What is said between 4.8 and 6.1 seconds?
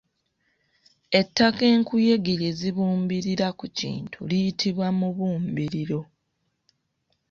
mubumbiriro.